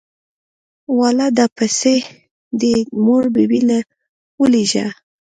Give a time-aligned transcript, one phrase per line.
[0.99, 1.95] واله دا پيسې
[2.59, 2.73] دې
[3.05, 3.79] مور بي بي له
[4.39, 4.87] ولېږه.